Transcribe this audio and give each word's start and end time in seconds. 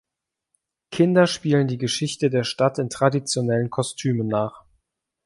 Kinder 0.89 1.27
spielen 1.27 1.67
die 1.67 1.77
Geschichte 1.77 2.31
der 2.31 2.43
Stadt 2.43 2.79
in 2.79 2.89
traditionellen 2.89 3.69
Kostümen 3.69 4.27
nach. 4.27 4.63